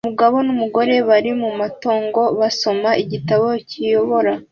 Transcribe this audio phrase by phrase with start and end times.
[0.05, 4.33] Umugabo numugore bari mumatongo basoma igitabo kiyobora